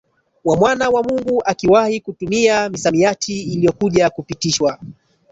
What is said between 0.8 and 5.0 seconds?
wa Mungu akiwahi kutumia misamiati iliyokuja kupitishwa